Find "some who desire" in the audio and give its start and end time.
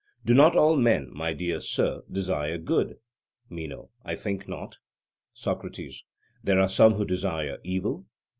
6.69-7.59